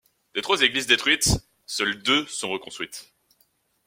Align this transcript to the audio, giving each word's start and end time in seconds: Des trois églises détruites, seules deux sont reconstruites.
Des 0.33 0.41
trois 0.41 0.61
églises 0.63 0.87
détruites, 0.87 1.29
seules 1.67 2.01
deux 2.01 2.25
sont 2.25 2.49
reconstruites. 2.49 3.13